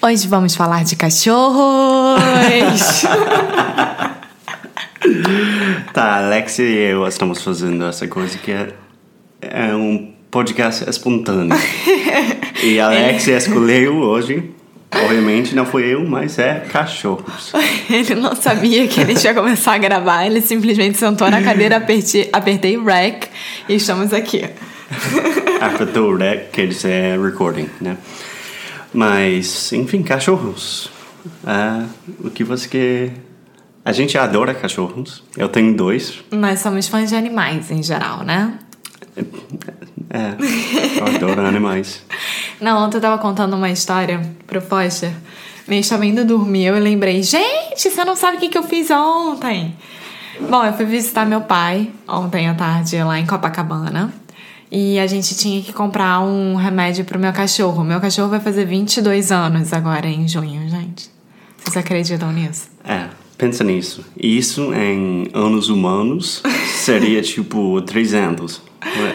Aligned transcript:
Hoje 0.00 0.28
vamos 0.28 0.54
falar 0.54 0.84
de 0.84 0.94
cachorros. 0.94 2.22
tá, 5.92 6.18
Alex 6.18 6.60
e 6.60 6.62
eu 6.62 7.04
estamos 7.08 7.42
fazendo 7.42 7.84
essa 7.84 8.06
coisa 8.06 8.38
que 8.38 8.52
é, 8.52 8.68
é 9.42 9.74
um 9.74 10.12
podcast 10.30 10.88
espontâneo. 10.88 11.58
e 12.62 12.78
Alex 12.78 13.26
escolheu 13.28 13.96
hoje. 13.96 14.52
Obviamente 15.02 15.56
não 15.56 15.66
foi 15.66 15.86
eu, 15.86 16.06
mas 16.06 16.38
é 16.38 16.60
cachorros. 16.70 17.52
Ele 17.90 18.14
não 18.14 18.36
sabia 18.36 18.86
que 18.86 19.00
ele 19.00 19.14
ia 19.20 19.34
começar 19.34 19.74
a 19.74 19.78
gravar, 19.78 20.24
ele 20.24 20.40
simplesmente 20.40 20.96
sentou 20.96 21.28
na 21.28 21.42
cadeira, 21.42 21.76
apertei, 21.78 22.28
apertei 22.32 22.80
rec 22.80 23.24
e 23.68 23.74
estamos 23.74 24.12
aqui. 24.12 24.44
Apertou 25.60 26.14
rec, 26.14 26.52
quer 26.52 26.68
dizer 26.68 27.20
recording, 27.20 27.68
né? 27.80 27.96
Mas, 28.98 29.72
enfim, 29.72 30.02
cachorros. 30.02 30.90
É, 31.46 31.86
o 32.18 32.30
que 32.30 32.42
você 32.42 32.68
quer. 32.68 33.12
A 33.84 33.92
gente 33.92 34.18
adora 34.18 34.52
cachorros. 34.52 35.22
Eu 35.36 35.48
tenho 35.48 35.72
dois. 35.72 36.18
Nós 36.32 36.58
somos 36.58 36.88
fãs 36.88 37.08
de 37.08 37.14
animais 37.14 37.70
em 37.70 37.80
geral, 37.80 38.24
né? 38.24 38.58
É, 40.10 40.98
eu 40.98 41.14
adoro 41.14 41.46
animais. 41.46 42.02
Não, 42.60 42.84
ontem 42.84 42.96
eu 42.96 43.00
tava 43.00 43.18
contando 43.18 43.54
uma 43.54 43.70
história 43.70 44.20
pro 44.48 44.60
Foster. 44.60 45.12
Me 45.68 45.78
estava 45.78 46.04
indo 46.04 46.24
dormir, 46.24 46.64
eu 46.64 46.78
lembrei, 46.80 47.22
gente, 47.22 47.90
você 47.90 48.04
não 48.04 48.16
sabe 48.16 48.38
o 48.38 48.40
que, 48.40 48.48
que 48.48 48.58
eu 48.58 48.64
fiz 48.64 48.90
ontem. 48.90 49.76
Bom, 50.40 50.64
eu 50.64 50.72
fui 50.72 50.86
visitar 50.86 51.24
meu 51.24 51.42
pai 51.42 51.92
ontem 52.08 52.48
à 52.48 52.54
tarde 52.54 53.00
lá 53.04 53.16
em 53.16 53.26
Copacabana. 53.26 54.12
E 54.70 54.98
a 54.98 55.06
gente 55.06 55.34
tinha 55.36 55.62
que 55.62 55.72
comprar 55.72 56.20
um 56.20 56.54
remédio 56.54 57.04
pro 57.04 57.18
meu 57.18 57.32
cachorro. 57.32 57.82
Meu 57.82 58.00
cachorro 58.00 58.28
vai 58.28 58.40
fazer 58.40 58.64
22 58.66 59.32
anos 59.32 59.72
agora 59.72 60.06
em 60.06 60.28
junho, 60.28 60.68
gente. 60.68 61.10
Vocês 61.56 61.76
acreditam 61.76 62.30
nisso? 62.32 62.68
É, 62.84 63.06
pensa 63.38 63.64
nisso. 63.64 64.04
Isso 64.16 64.72
em 64.74 65.28
anos 65.32 65.68
humanos 65.70 66.42
seria 66.76 67.20
tipo 67.22 67.80
300. 67.82 68.62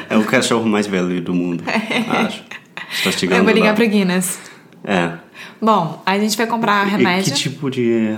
É 0.09 0.17
o 0.17 0.23
cachorro 0.25 0.65
mais 0.67 0.87
velho 0.87 1.21
do 1.21 1.33
mundo, 1.33 1.63
acho. 2.09 2.43
Estou 2.91 3.11
chegando 3.11 3.39
Eu 3.39 3.43
vou 3.45 3.53
ligar 3.53 3.69
lá. 3.69 3.73
pro 3.75 3.87
Guinness. 3.87 4.39
É. 4.83 5.13
Bom, 5.61 6.01
a 6.05 6.17
gente 6.19 6.35
vai 6.35 6.45
comprar 6.47 6.85
E 6.87 6.91
remédio. 6.91 7.31
que 7.33 7.39
tipo 7.39 7.69
de. 7.71 8.17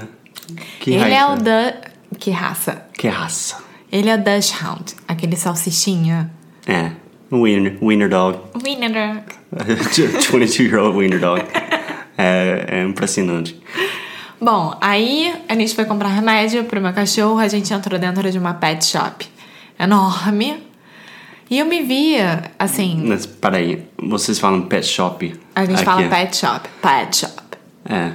Que 0.80 0.92
Ele 0.92 1.14
é 1.14 1.20
raça? 1.20 1.34
o 1.34 1.44
da. 1.44 1.74
Que 2.18 2.32
raça? 2.32 2.86
Que 2.94 3.08
raça? 3.08 3.58
Ele 3.92 4.10
é 4.10 4.16
o 4.16 4.24
Dachshund, 4.24 4.96
aquele 5.08 5.36
salsichinha. 5.36 6.32
É. 6.66 6.92
Wiener, 7.32 7.78
wiener 7.82 8.10
dog. 8.10 8.40
Winner. 8.64 9.24
22 9.52 10.60
year 10.60 10.80
old 10.80 10.98
wiener 10.98 11.20
dog. 11.20 11.42
É, 12.18 12.66
é 12.70 12.84
impressionante. 12.84 13.60
Bom, 14.40 14.78
aí 14.80 15.34
a 15.50 15.54
gente 15.56 15.74
foi 15.74 15.86
comprar 15.86 16.10
remédio 16.10 16.64
pro 16.66 16.80
meu 16.82 16.94
cachorro, 16.94 17.40
a 17.40 17.48
gente 17.48 17.74
entrou 17.74 18.00
dentro 18.00 18.30
de 18.32 18.38
uma 18.38 18.54
pet 18.54 18.86
shop 18.86 19.28
enorme. 19.80 20.64
E 21.50 21.60
eu 21.60 21.66
me 21.66 21.84
via, 21.84 22.52
assim, 22.58 23.04
Mas 23.06 23.26
peraí, 23.26 23.84
vocês 23.98 24.40
falam 24.40 24.64
pet 24.64 24.86
shop? 24.86 25.36
a 25.54 25.66
gente 25.66 25.76
aqui. 25.76 25.86
fala 25.86 26.10
pet 26.10 26.36
shop, 26.36 26.70
pet 26.82 27.18
shop. 27.18 27.42
É. 27.88 28.12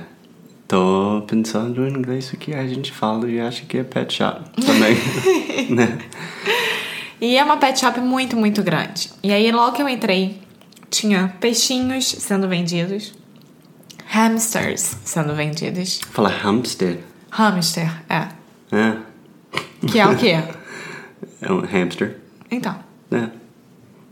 Tô 0.66 1.24
pensando 1.26 1.86
em 1.86 1.90
inglês 1.90 2.30
que 2.38 2.54
a 2.54 2.66
gente 2.66 2.92
fala 2.92 3.28
e 3.28 3.40
acha 3.40 3.64
que 3.66 3.78
é 3.78 3.84
pet 3.84 4.14
shop 4.14 4.40
também. 4.64 4.96
né? 5.74 5.98
E 7.20 7.36
é 7.36 7.44
uma 7.44 7.56
pet 7.58 7.78
shop 7.78 8.00
muito, 8.00 8.36
muito 8.36 8.62
grande. 8.62 9.10
E 9.22 9.32
aí, 9.32 9.50
logo 9.52 9.72
que 9.72 9.82
eu 9.82 9.88
entrei, 9.88 10.40
tinha 10.88 11.34
peixinhos 11.38 12.08
sendo 12.08 12.48
vendidos, 12.48 13.12
hamsters 14.06 14.96
sendo 15.04 15.34
vendidos. 15.34 16.00
Fala 16.10 16.30
hamster. 16.30 16.98
Hamster, 17.30 17.90
é. 18.08 18.28
É. 18.72 18.96
Que 19.86 19.98
é 19.98 20.06
o 20.06 20.16
quê? 20.16 20.42
É 21.42 21.50
um 21.50 21.60
hamster. 21.60 22.18
Então. 22.50 22.76
É. 23.10 23.28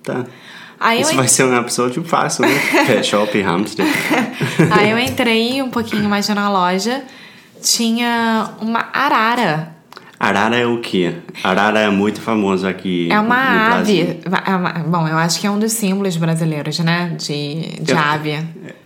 Tá. 0.03 0.25
Aí 0.81 1.03
Isso 1.03 1.15
vai 1.15 1.29
ser 1.29 1.45
um 1.45 1.55
episódio 1.59 2.03
fácil, 2.03 2.43
né? 2.43 2.55
Pet 2.87 3.07
shop 3.07 3.37
e 3.37 3.43
hamster. 3.43 3.85
aí 4.71 4.91
eu 4.91 4.99
entrei 4.99 5.61
um 5.61 5.71
pouquinho 5.71 6.09
mais 6.09 6.27
na 6.29 6.51
loja, 6.51 7.05
tinha 7.61 8.51
uma 8.61 8.89
arara. 8.95 9.77
Arara 10.21 10.57
é 10.57 10.67
o 10.67 10.81
quê? 10.81 11.15
Arara 11.45 11.79
é 11.81 11.91
muito 11.91 12.21
famoso 12.21 12.67
aqui 12.67 13.09
É 13.11 13.19
uma 13.21 13.37
no 13.71 13.75
ave. 13.77 14.19
É 14.47 14.55
uma- 14.57 14.71
bom, 14.73 15.07
eu 15.07 15.17
acho 15.17 15.41
que 15.41 15.47
é 15.47 15.51
um 15.51 15.59
dos 15.59 15.73
símbolos 15.73 16.17
brasileiros, 16.17 16.79
né? 16.81 17.15
De, 17.19 17.81
de 17.81 17.93
Eu- 17.93 17.99
ave. 17.99 18.39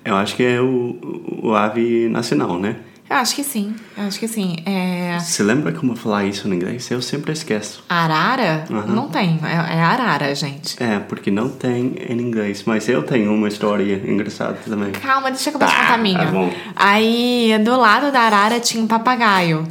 Eu 0.04 0.16
acho 0.16 0.36
que 0.36 0.42
é 0.42 0.60
o, 0.60 0.98
o 1.42 1.54
ave 1.54 2.08
nacional, 2.10 2.58
né? 2.58 2.76
Eu 3.08 3.16
acho 3.16 3.34
que 3.34 3.44
sim. 3.44 3.74
Eu 3.96 4.04
acho 4.04 4.18
que 4.18 4.26
sim. 4.26 4.56
É. 4.64 5.18
Você 5.20 5.42
lembra 5.42 5.70
como 5.72 5.94
falar 5.94 6.24
isso 6.24 6.48
em 6.48 6.52
inglês? 6.54 6.90
Eu 6.90 7.02
sempre 7.02 7.32
esqueço. 7.32 7.84
Arara? 7.88 8.64
Aham. 8.70 8.86
Não 8.86 9.08
tem. 9.08 9.38
É, 9.44 9.76
é 9.76 9.80
arara, 9.82 10.34
gente. 10.34 10.82
É, 10.82 10.98
porque 10.98 11.30
não 11.30 11.48
tem 11.50 11.94
em 12.08 12.18
inglês. 12.20 12.62
Mas 12.66 12.88
eu 12.88 13.02
tenho 13.02 13.32
uma 13.34 13.48
história 13.48 14.02
engraçada 14.06 14.58
também. 14.66 14.92
Calma, 14.92 15.30
deixa 15.30 15.50
eu 15.50 15.52
começar 15.54 15.72
a 15.72 15.76
Tá, 15.76 15.82
contar 15.82 15.94
a 15.94 15.98
minha. 15.98 16.18
tá 16.18 16.24
bom. 16.26 16.50
Aí, 16.74 17.54
do 17.62 17.78
lado 17.78 18.10
da 18.10 18.20
arara 18.20 18.58
tinha 18.60 18.82
um 18.82 18.86
papagaio. 18.86 19.66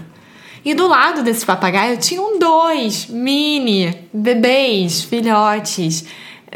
E 0.64 0.74
do 0.74 0.88
lado 0.88 1.24
desse 1.24 1.46
papagaio 1.46 1.98
tinham 1.98 2.38
dois 2.38 3.08
mini 3.08 3.98
bebês, 4.14 5.04
filhotes, 5.04 6.06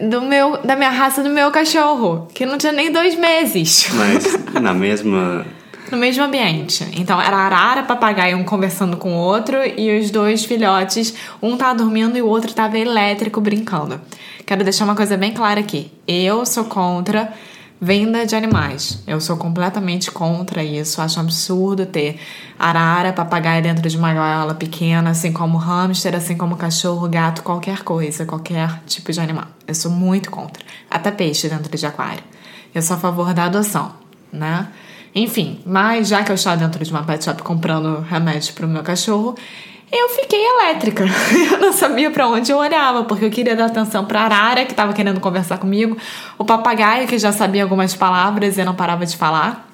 do 0.02 0.22
meu, 0.22 0.58
da 0.58 0.76
minha 0.76 0.90
raça 0.90 1.24
do 1.24 1.30
meu 1.30 1.50
cachorro, 1.52 2.28
que 2.34 2.46
não 2.46 2.58
tinha 2.58 2.72
nem 2.72 2.92
dois 2.92 3.16
meses. 3.16 3.88
Mas 3.94 4.54
na 4.62 4.74
mesma. 4.74 5.46
No 5.92 5.98
mesmo 5.98 6.24
ambiente. 6.24 6.86
Então 6.98 7.22
era 7.22 7.38
arara, 7.38 7.84
papagaio, 7.84 8.38
um 8.38 8.44
conversando 8.44 8.98
com 8.98 9.14
o 9.14 9.18
outro, 9.18 9.58
e 9.78 10.00
os 10.00 10.10
dois 10.12 10.44
filhotes, 10.44 11.14
um 11.42 11.56
tava 11.56 11.76
dormindo 11.76 12.18
e 12.18 12.22
o 12.22 12.28
outro 12.28 12.54
tava 12.54 12.78
elétrico 12.78 13.40
brincando. 13.40 14.02
Quero 14.46 14.64
deixar 14.64 14.86
uma 14.86 14.96
coisa 14.96 15.16
bem 15.16 15.32
clara 15.32 15.60
aqui. 15.60 15.92
Eu 16.08 16.46
sou 16.46 16.66
contra 16.66 17.34
venda 17.80 18.25
de 18.25 18.36
animais. 18.36 19.03
Eu 19.06 19.19
sou 19.19 19.38
completamente 19.38 20.12
contra 20.12 20.63
isso. 20.63 21.02
Acho 21.02 21.19
absurdo 21.19 21.86
ter 21.86 22.19
arara, 22.58 23.13
papagaio 23.13 23.62
dentro 23.62 23.88
de 23.88 23.97
uma 23.97 24.13
gaiola 24.13 24.56
pequena, 24.56 25.09
assim 25.09 25.31
como 25.31 25.58
hamster, 25.58 26.16
assim 26.16 26.38
como 26.38 26.56
cachorro, 26.56 27.08
gato, 27.08 27.44
qualquer 27.44 27.84
coisa, 27.84 28.25
qualquer 28.25 28.81
tipo 28.85 29.12
de 29.12 29.20
animal. 29.20 29.46
Eu 29.67 29.76
sou 29.76 29.91
muito 29.91 30.32
contra. 30.32 30.64
Até 30.90 31.11
peixe 31.11 31.50
dentro 31.50 31.76
de 31.76 31.85
aquário. 31.85 32.23
Eu 32.73 32.82
sou 32.82 32.97
a 32.97 33.00
favor 33.00 33.34
da 33.34 33.46
adoção, 33.46 33.94
né? 34.32 34.67
Enfim, 35.14 35.61
mas 35.66 36.09
já 36.09 36.23
que 36.23 36.32
eu 36.32 36.35
estava 36.35 36.58
dentro 36.58 36.84
de 36.84 36.91
uma 36.91 37.03
pet 37.03 37.23
shop 37.23 37.41
comprando 37.41 38.02
remédio 38.02 38.53
pro 38.53 38.67
meu 38.67 38.84
cachorro, 38.84 39.35
eu 39.97 40.09
fiquei 40.09 40.40
elétrica. 40.44 41.06
Eu 41.52 41.59
não 41.59 41.74
sabia 41.74 42.09
para 42.12 42.28
onde 42.28 42.52
eu 42.52 42.58
olhava, 42.58 43.03
porque 43.03 43.26
eu 43.26 43.30
queria 43.30 43.56
dar 43.56 43.66
atenção 43.66 44.06
pra 44.06 44.22
arara, 44.22 44.66
que 44.66 44.72
estava 44.72 44.94
querendo 44.94 45.20
conversar 45.20 45.58
comigo, 45.58 45.97
o 46.38 46.44
papagaio, 46.44 47.08
que 47.08 47.18
já 47.18 47.32
sabia 47.32 47.64
algumas 47.64 47.96
palavras 47.96 48.58
e 48.58 48.64
não 48.64 48.76
parava 48.76 49.06
de 49.06 49.16
falar, 49.16 49.70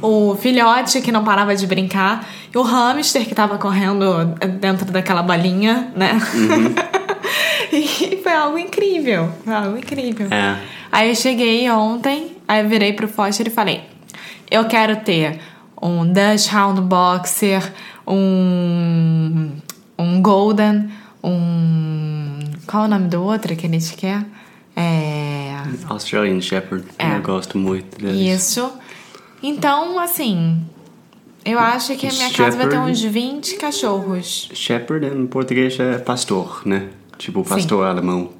o 0.00 0.36
filhote, 0.36 1.00
que 1.00 1.10
não 1.10 1.24
parava 1.24 1.54
de 1.54 1.66
brincar, 1.66 2.26
e 2.54 2.58
o 2.58 2.62
hamster, 2.62 3.24
que 3.24 3.32
estava 3.32 3.58
correndo 3.58 4.26
dentro 4.60 4.86
daquela 4.86 5.22
balinha, 5.22 5.90
né? 5.96 6.18
e 7.72 8.20
foi 8.22 8.32
algo 8.32 8.58
incrível, 8.58 9.32
foi 9.44 9.54
algo 9.54 9.76
incrível. 9.76 10.28
É. 10.30 10.56
Aí 10.92 11.08
eu 11.08 11.14
cheguei 11.14 11.68
ontem, 11.70 12.36
aí 12.46 12.62
eu 12.62 12.68
virei 12.68 12.92
pro 12.92 13.08
Foster 13.08 13.46
e 13.46 13.50
falei: 13.50 13.84
Eu 14.50 14.64
quero 14.66 14.96
ter 14.96 15.40
um 15.80 16.10
Dachshund 16.10 16.80
Boxer, 16.80 17.62
um, 18.06 19.50
um 19.98 20.22
Golden, 20.22 20.90
um. 21.22 22.38
qual 22.66 22.84
é 22.84 22.86
o 22.86 22.90
nome 22.90 23.08
do 23.08 23.22
outro 23.22 23.56
que 23.56 23.66
a 23.66 23.70
gente 23.70 23.94
quer? 23.96 24.24
É. 24.76 25.62
Australian 25.88 26.40
Shepherd. 26.40 26.84
É. 26.98 27.16
Eu 27.16 27.22
gosto 27.22 27.58
muito 27.58 27.98
deles. 27.98 28.40
Isso. 28.40 28.70
Então, 29.42 29.98
assim. 29.98 30.62
Eu 31.44 31.60
acho 31.60 31.96
que 31.96 32.08
a 32.08 32.12
minha 32.12 32.32
casa 32.32 32.56
vai 32.56 32.66
ter 32.66 32.74
Shepherd. 32.74 32.90
uns 32.90 33.02
20 33.02 33.56
cachorros. 33.56 34.50
Shepherd 34.52 35.06
em 35.06 35.26
português 35.26 35.78
é 35.78 35.96
pastor, 35.98 36.62
né? 36.66 36.88
Tipo 37.18 37.44
pastor 37.44 37.86
alemão. 37.86 38.32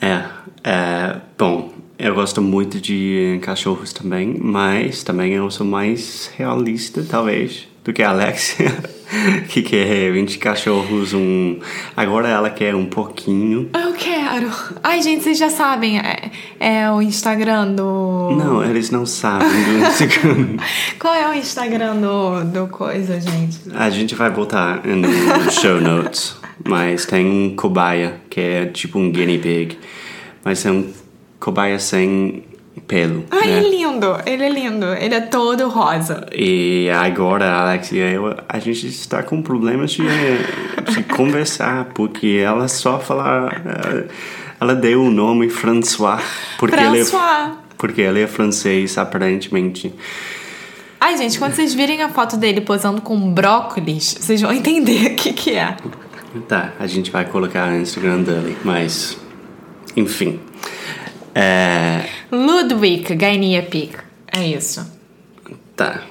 É, 0.00 0.24
é. 0.62 1.20
Bom, 1.38 1.72
eu 1.98 2.14
gosto 2.14 2.42
muito 2.42 2.80
de 2.80 3.38
cachorros 3.42 3.92
também, 3.92 4.36
mas 4.38 5.02
também 5.02 5.32
eu 5.32 5.50
sou 5.50 5.66
mais 5.66 6.30
realista, 6.36 7.02
talvez, 7.08 7.66
do 7.84 7.92
que 7.92 8.02
a 8.02 8.10
Alexia, 8.10 8.74
que 9.48 9.62
quer 9.62 10.10
20 10.10 10.38
cachorros, 10.38 11.12
um. 11.12 11.58
Agora 11.94 12.28
ela 12.28 12.48
quer 12.48 12.74
um 12.74 12.86
pouquinho. 12.86 13.68
Eu 13.74 13.92
quero. 13.92 14.50
Ai, 14.82 15.02
gente, 15.02 15.22
vocês 15.22 15.36
já 15.36 15.50
sabem. 15.50 15.98
É, 15.98 16.30
é 16.58 16.90
o 16.90 17.02
Instagram 17.02 17.72
do. 17.72 18.30
Não, 18.36 18.64
eles 18.64 18.90
não 18.90 19.04
sabem 19.04 19.48
do 19.48 19.86
Instagram. 19.86 20.56
Qual 20.98 21.14
é 21.14 21.28
o 21.28 21.34
Instagram 21.34 21.96
do, 21.96 22.44
do 22.44 22.66
coisa, 22.68 23.20
gente? 23.20 23.60
A 23.74 23.90
gente 23.90 24.14
vai 24.14 24.30
botar 24.30 24.80
no 24.86 25.52
show 25.52 25.78
notes, 25.78 26.36
mas 26.66 27.04
tem 27.04 27.26
um 27.26 27.54
cobaia 27.54 28.20
que 28.30 28.40
é 28.40 28.66
tipo 28.66 28.98
um 28.98 29.12
guinea 29.12 29.38
pig, 29.38 29.78
mas 30.42 30.64
é 30.64 30.70
um 30.70 30.90
cobaia 31.38 31.78
sem 31.78 32.44
pelo. 32.80 33.24
Ai, 33.30 33.46
né? 33.48 33.58
ele 33.58 33.66
é 33.66 33.70
lindo. 33.70 34.16
Ele 34.26 34.42
é 34.44 34.48
lindo. 34.48 34.86
Ele 34.86 35.14
é 35.14 35.20
todo 35.20 35.68
rosa. 35.68 36.26
E 36.32 36.88
agora, 36.90 37.52
Alex 37.52 37.92
e 37.92 37.98
eu, 37.98 38.36
a 38.48 38.58
gente 38.58 38.86
está 38.88 39.22
com 39.22 39.40
problemas 39.42 39.92
de, 39.92 40.02
de 40.02 41.02
conversar, 41.14 41.86
porque 41.94 42.40
ela 42.44 42.68
só 42.68 42.98
fala. 42.98 43.50
eh, 43.64 44.04
Ela 44.60 44.74
deu 44.74 45.02
o 45.02 45.10
nome 45.10 45.50
François, 45.50 46.20
porque 46.58 46.74
ele 46.76 47.00
é, 47.00 47.04
François. 47.04 47.52
porque 47.76 48.00
ele 48.00 48.20
é 48.22 48.26
francês, 48.26 48.96
aparentemente. 48.98 49.92
Ai, 51.00 51.18
gente, 51.18 51.38
quando 51.38 51.52
vocês 51.54 51.74
virem 51.74 52.00
a 52.02 52.08
foto 52.08 52.36
dele 52.36 52.62
posando 52.62 53.02
com 53.02 53.18
brócolis, 53.32 54.16
vocês 54.18 54.40
vão 54.40 54.52
entender 54.52 55.12
o 55.12 55.16
que, 55.16 55.32
que 55.34 55.50
é. 55.54 55.76
Tá, 56.48 56.72
a 56.80 56.86
gente 56.86 57.10
vai 57.10 57.24
colocar 57.26 57.66
no 57.70 57.80
Instagram 57.80 58.22
dele, 58.22 58.56
mas. 58.64 59.18
Enfim. 59.96 60.40
É. 61.34 62.08
Ludwig 62.30 63.14
Gainia 63.16 63.62
Pig. 63.62 63.96
É 64.32 64.46
isso. 64.46 64.86
Tá. 65.76 66.02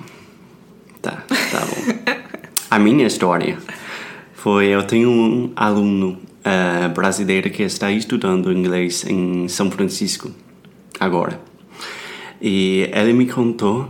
Tá, 1.02 1.24
tá 1.28 1.60
bom. 1.66 2.24
A 2.72 2.80
minha 2.80 3.06
história 3.06 3.58
foi: 4.34 4.68
eu 4.68 4.84
tenho 4.84 5.10
um 5.10 5.52
aluno 5.56 6.18
eh, 6.44 6.88
brasileiro 6.90 7.50
que 7.50 7.64
está 7.64 7.92
estudando 7.92 8.52
inglês 8.52 9.06
em 9.06 9.48
São 9.48 9.70
Francisco, 9.70 10.32
agora. 11.00 11.40
E 12.42 12.90
ele 12.94 13.14
me 13.14 13.26
contou 13.26 13.90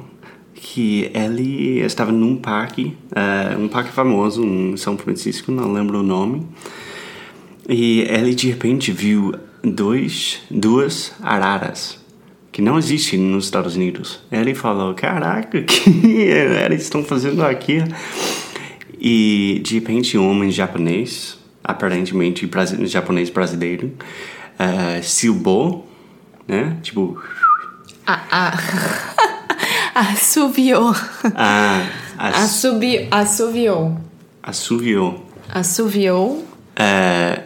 que 0.54 1.12
ele 1.14 1.80
estava 1.80 2.12
num 2.12 2.36
parque, 2.36 2.96
eh, 3.16 3.56
um 3.58 3.68
parque 3.68 3.92
famoso 3.92 4.44
em 4.44 4.76
São 4.78 4.98
Francisco, 4.98 5.52
não 5.52 5.72
lembro 5.72 6.00
o 6.00 6.04
nome. 6.04 6.46
E 7.70 8.02
ele 8.02 8.36
de 8.36 8.50
repente 8.50 8.92
viu 8.92 9.34
dois, 9.64 10.42
duas 10.52 11.14
araras 11.22 12.00
que 12.52 12.62
não 12.62 12.78
existem 12.78 13.18
nos 13.20 13.46
Estados 13.46 13.76
Unidos. 13.76 14.20
Ele 14.32 14.54
falou: 14.54 14.94
Caraca, 14.94 15.58
o 15.58 15.64
que 15.66 15.90
eles 16.10 16.84
estão 16.84 17.04
fazendo 17.04 17.44
aqui? 17.44 17.84
E 19.00 19.60
de 19.64 19.76
repente, 19.76 20.18
um 20.18 20.30
homem 20.30 20.52
japonês, 20.52 21.38
aparentemente 21.64 22.46
brasi- 22.46 22.86
japonês 22.88 23.30
brasileiro, 23.30 23.92
uh, 24.60 25.04
silbou, 25.04 25.90
né? 26.48 26.78
Tipo, 26.82 27.22
A, 28.06 28.22
a... 28.32 28.54
Assoviou. 30.12 30.94
a, 31.36 31.86
a, 32.18 32.28
Assobi... 32.44 33.08
Assoviou. 33.12 33.98
assoviou. 34.42 35.26
Assoviou. 35.50 36.48
é, 36.76 37.44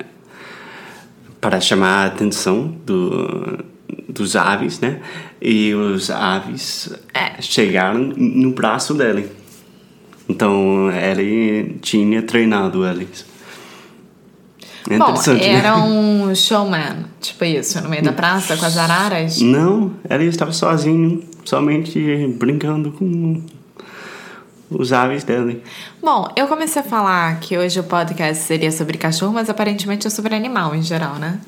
para 1.39 1.59
chamar 1.61 2.03
a 2.03 2.05
atenção 2.07 2.75
do, 2.85 3.63
dos 4.09 4.35
aves, 4.35 4.79
né? 4.79 4.99
E 5.41 5.73
os 5.73 6.09
aves 6.09 6.89
É. 7.13 7.41
chegaram 7.41 7.99
no 8.17 8.51
braço 8.51 8.93
dele. 8.93 9.29
Então 10.29 10.91
ele 10.91 11.77
tinha 11.81 12.21
treinado 12.21 12.85
eles. 12.85 13.25
É 14.89 14.97
Bom, 14.97 15.13
né? 15.13 15.45
era 15.53 15.77
um 15.77 16.33
showman, 16.33 17.05
tipo 17.19 17.43
isso, 17.43 17.81
no 17.81 17.89
meio 17.89 18.03
da 18.03 18.13
praça 18.13 18.55
com 18.55 18.65
as 18.65 18.77
araras. 18.77 19.41
Não, 19.41 19.91
ele 20.09 20.25
estava 20.25 20.53
sozinho, 20.53 21.21
somente 21.43 21.99
brincando 22.39 22.91
com 22.93 23.41
os 24.69 24.91
aves 24.91 25.23
dele. 25.23 25.63
Bom, 26.01 26.31
eu 26.35 26.47
comecei 26.47 26.81
a 26.81 26.85
falar 26.85 27.39
que 27.39 27.57
hoje 27.57 27.79
o 27.79 27.83
podcast 27.83 28.43
seria 28.43 28.71
sobre 28.71 28.97
cachorro, 28.97 29.33
mas 29.33 29.49
aparentemente 29.49 30.07
é 30.07 30.09
sobre 30.09 30.35
animal 30.35 30.75
em 30.75 30.81
geral, 30.81 31.15
né? 31.15 31.39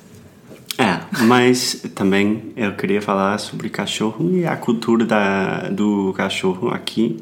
É, 0.77 1.01
mas 1.25 1.85
também 1.93 2.53
eu 2.55 2.73
queria 2.73 3.01
falar 3.01 3.37
sobre 3.37 3.69
cachorro 3.69 4.31
e 4.31 4.45
a 4.45 4.55
cultura 4.55 5.05
da, 5.05 5.67
do 5.69 6.13
cachorro 6.15 6.69
aqui. 6.69 7.17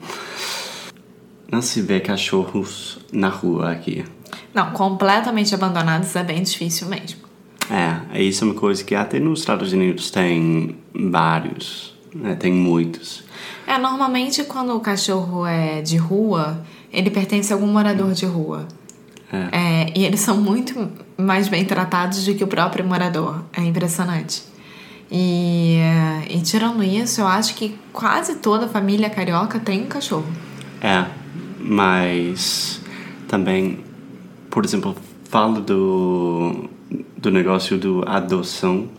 Não 1.52 1.62
se 1.62 1.82
vê 1.82 2.00
cachorros 2.00 3.00
na 3.12 3.30
rua 3.30 3.72
aqui. 3.72 4.06
Não, 4.54 4.72
completamente 4.72 5.56
abandonados 5.56 6.16
é 6.16 6.24
bem 6.24 6.44
difícil 6.44 6.88
mesmo. 6.88 7.28
É, 7.70 8.22
isso 8.22 8.44
é 8.44 8.48
uma 8.48 8.54
coisa 8.54 8.84
que 8.84 8.94
até 8.94 9.20
nos 9.20 9.40
Estados 9.40 9.74
Unidos 9.74 10.12
tem 10.12 10.78
vários, 10.94 11.97
né, 12.14 12.36
tem 12.36 12.52
muitos. 12.52 13.24
É, 13.66 13.78
normalmente 13.78 14.44
quando 14.44 14.76
o 14.76 14.80
cachorro 14.80 15.46
é 15.46 15.82
de 15.82 15.98
rua, 15.98 16.64
ele 16.92 17.10
pertence 17.10 17.52
a 17.52 17.56
algum 17.56 17.68
morador 17.68 18.14
de 18.14 18.26
rua. 18.26 18.68
É, 19.52 19.92
e 19.94 20.06
eles 20.06 20.22
são 20.22 20.38
muito 20.38 20.90
mais 21.18 21.50
bem 21.50 21.66
tratados 21.66 22.26
do 22.26 22.34
que 22.34 22.44
o 22.44 22.48
próprio 22.48 22.86
morador. 22.86 23.44
É 23.52 23.62
impressionante. 23.62 24.44
E, 25.12 25.80
e 26.30 26.42
tirando 26.42 26.84
isso, 26.84 27.22
eu 27.22 27.28
acho 27.28 27.56
que 27.56 27.78
quase 27.92 28.36
toda 28.36 28.68
família 28.68 29.10
carioca 29.10 29.60
tem 29.60 29.84
um 29.84 29.88
cachorro. 29.88 30.28
É, 30.82 31.06
mas 31.60 32.82
também, 33.28 33.80
por 34.50 34.64
exemplo, 34.64 34.96
falo 35.26 35.62
do, 35.62 36.70
do 37.18 37.32
negócio 37.32 37.78
do 37.78 38.04
adoção 38.08 38.90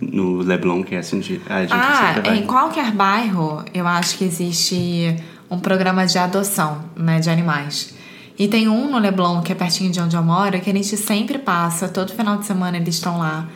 no 0.00 0.38
Leblon, 0.42 0.82
que 0.82 0.94
a 0.94 1.02
gente, 1.02 1.40
a 1.48 1.62
gente 1.62 1.72
Ah, 1.72 2.20
vai. 2.24 2.38
em 2.38 2.46
qualquer 2.46 2.90
bairro, 2.92 3.64
eu 3.72 3.86
acho 3.86 4.18
que 4.18 4.24
existe 4.24 5.16
um 5.50 5.58
programa 5.58 6.06
de 6.06 6.18
adoção, 6.18 6.84
né, 6.96 7.18
de 7.20 7.30
animais. 7.30 7.94
E 8.38 8.46
tem 8.48 8.68
um 8.68 8.90
no 8.90 8.98
Leblon, 8.98 9.40
que 9.40 9.52
é 9.52 9.54
pertinho 9.54 9.90
de 9.90 9.98
onde 10.00 10.14
eu 10.14 10.22
moro, 10.22 10.60
que 10.60 10.68
a 10.68 10.72
gente 10.74 10.96
sempre 10.96 11.38
passa, 11.38 11.88
todo 11.88 12.12
final 12.12 12.36
de 12.36 12.44
semana 12.44 12.76
eles 12.76 12.96
estão 12.96 13.18
lá. 13.18 13.48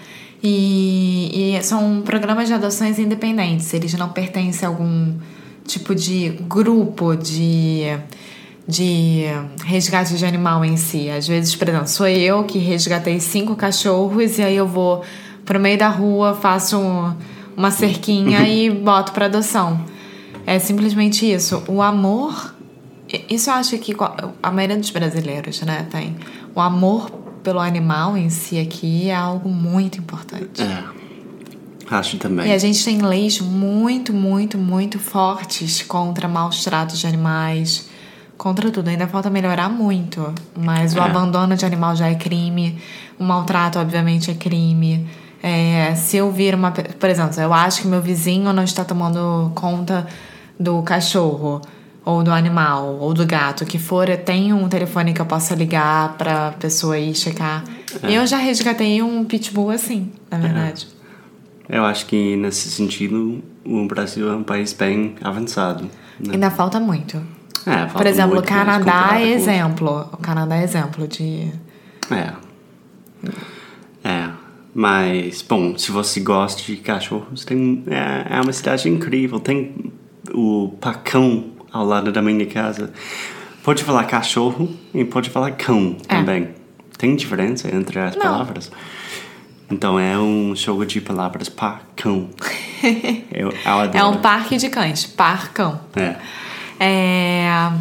E, 0.42 1.54
e 1.56 1.62
são 1.62 2.00
programas 2.02 2.48
de 2.48 2.54
adoções 2.54 2.98
independentes, 2.98 3.74
eles 3.74 3.92
não 3.94 4.08
pertencem 4.08 4.66
a 4.66 4.70
algum 4.70 5.14
tipo 5.66 5.94
de 5.94 6.30
grupo 6.48 7.14
de, 7.14 7.82
de 8.66 9.24
resgate 9.66 10.16
de 10.16 10.24
animal 10.24 10.64
em 10.64 10.78
si. 10.78 11.10
Às 11.10 11.28
vezes, 11.28 11.54
por 11.54 11.68
exemplo, 11.68 11.88
sou 11.88 12.08
eu 12.08 12.44
que 12.44 12.58
resgatei 12.58 13.20
cinco 13.20 13.54
cachorros 13.54 14.38
e 14.38 14.42
aí 14.42 14.56
eu 14.56 14.66
vou 14.66 15.04
pro 15.50 15.58
meio 15.58 15.76
da 15.76 15.88
rua, 15.88 16.32
faço 16.40 16.78
um- 16.78 17.12
uma 17.56 17.72
cerquinha 17.72 18.46
e 18.46 18.70
boto 18.70 19.10
para 19.10 19.26
adoção. 19.26 19.80
É 20.46 20.60
simplesmente 20.60 21.28
isso. 21.28 21.60
O 21.66 21.82
amor. 21.82 22.54
Isso 23.28 23.50
eu 23.50 23.54
acho 23.54 23.76
que 23.78 23.92
a 24.40 24.52
maioria 24.52 24.76
dos 24.76 24.90
brasileiros, 24.90 25.60
né, 25.62 25.88
tem. 25.90 26.14
O 26.54 26.60
amor 26.60 27.10
pelo 27.42 27.58
animal 27.58 28.16
em 28.16 28.30
si 28.30 28.60
aqui 28.60 29.08
é 29.10 29.14
algo 29.16 29.48
muito 29.48 29.98
importante. 29.98 30.62
É, 30.62 30.84
acho 31.90 32.16
também. 32.18 32.46
E 32.48 32.52
a 32.52 32.58
gente 32.58 32.84
tem 32.84 32.98
leis 33.02 33.40
muito, 33.40 34.12
muito, 34.12 34.56
muito 34.56 35.00
fortes 35.00 35.82
contra 35.82 36.28
maus 36.28 36.62
tratos 36.62 37.00
de 37.00 37.08
animais, 37.08 37.88
contra 38.38 38.70
tudo. 38.70 38.86
Ainda 38.86 39.08
falta 39.08 39.28
melhorar 39.28 39.68
muito, 39.68 40.32
mas 40.56 40.94
o 40.94 40.98
É. 40.98 41.02
abandono 41.02 41.56
de 41.56 41.64
animal 41.66 41.96
já 41.96 42.08
é 42.08 42.14
crime, 42.14 42.78
o 43.18 43.24
maltrato, 43.24 43.80
obviamente, 43.80 44.30
é 44.30 44.34
crime. 44.34 45.08
É, 45.42 45.94
se 45.94 46.16
eu 46.18 46.30
vir 46.30 46.54
uma. 46.54 46.70
Por 46.70 47.08
exemplo, 47.08 47.40
eu 47.40 47.52
acho 47.52 47.82
que 47.82 47.88
meu 47.88 48.00
vizinho 48.02 48.52
não 48.52 48.62
está 48.62 48.84
tomando 48.84 49.50
conta 49.54 50.06
do 50.58 50.82
cachorro, 50.82 51.62
ou 52.04 52.22
do 52.22 52.30
animal, 52.30 52.98
ou 53.00 53.14
do 53.14 53.24
gato, 53.26 53.64
que 53.64 53.78
for, 53.78 54.08
eu 54.08 54.18
tenho 54.18 54.56
um 54.56 54.68
telefone 54.68 55.12
que 55.14 55.20
eu 55.20 55.26
possa 55.26 55.54
ligar 55.54 56.16
pra 56.18 56.52
pessoa 56.52 56.98
ir 56.98 57.14
checar. 57.14 57.64
Eu 58.02 58.26
já 58.26 58.36
resgatei 58.36 59.02
um 59.02 59.24
pitbull 59.24 59.70
assim, 59.70 60.12
na 60.30 60.38
verdade. 60.38 60.88
Eu 61.68 61.84
acho 61.84 62.06
que 62.06 62.36
nesse 62.36 62.70
sentido 62.70 63.42
o 63.64 63.86
Brasil 63.86 64.30
é 64.30 64.34
um 64.34 64.42
país 64.42 64.72
bem 64.72 65.14
avançado. 65.22 65.84
Né? 66.18 66.34
Ainda 66.34 66.50
falta 66.50 66.80
muito. 66.80 67.16
É, 67.66 67.72
falta 67.86 67.92
Por 67.92 68.06
exemplo, 68.06 68.32
o 68.32 68.34
muito, 68.36 68.50
mas 68.52 68.58
Canadá 68.58 68.92
comparado 68.92 69.14
é 69.14 69.18
com- 69.28 69.34
exemplo. 69.34 70.08
O 70.12 70.16
Canadá 70.16 70.56
é 70.56 70.64
exemplo 70.64 71.06
de. 71.08 71.52
É. 72.10 72.32
É, 73.24 73.30
Mas, 74.74 75.42
bom, 75.42 75.76
se 75.76 75.90
você 75.90 76.20
gosta 76.20 76.62
de 76.62 76.76
cachorros, 76.76 77.44
tem, 77.44 77.82
é, 77.88 78.36
é 78.36 78.40
uma 78.40 78.52
cidade 78.52 78.88
incrível. 78.88 79.40
Tem 79.40 79.92
o 80.32 80.74
Pacão 80.80 81.46
ao 81.72 81.84
lado 81.84 82.12
da 82.12 82.22
minha 82.22 82.46
casa. 82.46 82.92
Pode 83.64 83.82
falar 83.84 84.04
cachorro 84.04 84.70
e 84.94 85.04
pode 85.04 85.28
falar 85.30 85.52
cão 85.52 85.96
É. 86.08 86.16
também. 86.16 86.48
Tem 86.96 87.16
diferença 87.16 87.74
entre 87.74 87.98
as 87.98 88.14
Não. 88.14 88.22
palavras. 88.22 88.70
Então 89.70 89.98
é 89.98 90.18
um 90.18 90.54
jogo 90.56 90.84
de 90.84 91.00
palavras 91.00 91.48
pacão. 91.48 92.28
eu, 93.32 93.50
eu. 93.50 93.90
É 93.94 94.04
um 94.04 94.20
parque 94.20 94.56
de 94.56 94.68
cães, 94.68 95.06
parcão. 95.06 95.80
É. 95.94 96.16
É... 96.80 97.72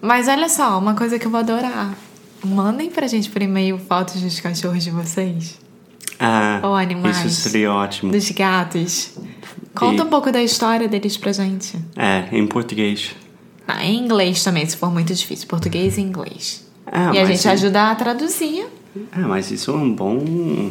Mas 0.00 0.28
olha 0.28 0.48
só, 0.48 0.78
uma 0.78 0.94
coisa 0.94 1.18
que 1.18 1.26
eu 1.26 1.30
vou 1.30 1.40
adorar. 1.40 1.94
Mandem 2.44 2.90
pra 2.90 3.06
gente 3.06 3.30
por 3.30 3.40
e-mail 3.40 3.78
fotos 3.78 4.20
dos 4.20 4.38
cachorros 4.38 4.84
de 4.84 4.90
vocês. 4.90 5.58
Ah, 6.18 6.60
Ou 6.62 6.74
animais. 6.74 7.24
Isso 7.24 7.48
seria 7.48 7.72
ótimo. 7.72 8.12
Dos 8.12 8.30
gatos. 8.30 9.12
Conta 9.74 10.02
E- 10.02 10.06
um 10.06 10.10
pouco 10.10 10.30
da 10.30 10.42
história 10.42 10.86
deles 10.88 11.16
pra 11.16 11.32
gente. 11.32 11.76
É, 11.96 12.24
em 12.32 12.46
português. 12.46 13.14
Ah, 13.66 13.84
em 13.84 13.98
inglês 14.04 14.42
também, 14.44 14.64
se 14.66 14.76
for 14.76 14.90
muito 14.92 15.12
difícil. 15.14 15.48
Português 15.48 15.96
e 15.98 16.00
inglês. 16.00 16.64
Ah, 16.86 17.12
e 17.14 17.18
a 17.18 17.24
gente 17.24 17.40
sim. 17.40 17.48
ajuda 17.48 17.90
a 17.90 17.94
traduzir. 17.94 18.66
Ah, 19.10 19.20
mas 19.26 19.50
isso 19.50 19.72
é 19.72 19.74
um 19.74 19.92
bom, 19.92 20.22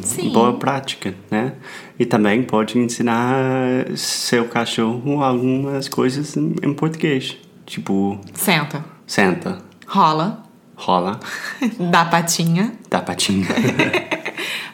Sim. 0.01 0.29
boa 0.31 0.53
prática, 0.53 1.13
né? 1.29 1.53
E 1.99 2.05
também 2.05 2.41
pode 2.43 2.77
ensinar 2.79 3.85
seu 3.97 4.45
cachorro 4.47 5.21
algumas 5.21 5.89
coisas 5.89 6.37
em 6.37 6.73
português. 6.73 7.35
Tipo, 7.65 8.17
Senta. 8.33 8.85
senta, 9.05 9.57
Rola. 9.85 10.43
rola, 10.75 11.19
Dá 11.91 12.05
patinha. 12.05 12.73
dá 12.89 13.01
patinha. 13.01 13.45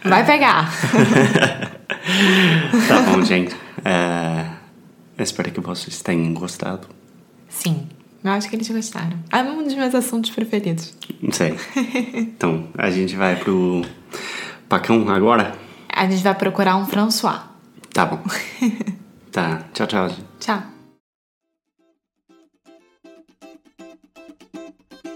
Vai 0.03 0.25
pegar. 0.25 0.70
tá 2.88 3.01
bom, 3.01 3.22
gente. 3.22 3.56
É, 3.84 4.46
espero 5.18 5.51
que 5.51 5.60
vocês 5.60 6.01
tenham 6.01 6.34
gostado. 6.34 6.88
Sim. 7.48 7.88
Eu 8.24 8.32
acho 8.32 8.50
que 8.50 8.56
eles 8.56 8.70
gostaram. 8.70 9.18
É 9.32 9.41
um 9.41 9.63
dos 9.63 9.74
meus 9.74 9.96
assuntos 9.96 10.29
preferidos. 10.32 10.94
Não 11.22 11.32
sei. 11.32 11.56
Então, 12.13 12.68
a 12.77 12.89
gente 12.89 13.15
vai 13.15 13.36
pro 13.38 13.82
Pacão 14.68 15.08
agora? 15.10 15.56
A 15.91 16.06
gente 16.08 16.24
vai 16.24 16.36
procurar 16.36 16.75
um 16.75 16.86
François. 16.86 17.41
Tá 17.94 18.06
bom. 18.06 18.22
Tá, 19.32 19.63
tchau, 19.74 19.88
tchau. 19.88 20.10
gente. 20.10 20.24
Tchau. 20.39 20.63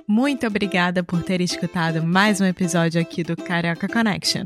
Muito 0.07 0.45
obrigada 0.45 1.03
por 1.03 1.23
ter 1.23 1.41
escutado 1.41 2.03
mais 2.03 2.39
um 2.39 2.45
episódio 2.45 3.01
aqui 3.01 3.23
do 3.23 3.35
Carioca 3.35 3.87
Connection. 3.87 4.45